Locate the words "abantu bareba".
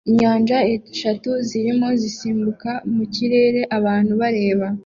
3.77-4.67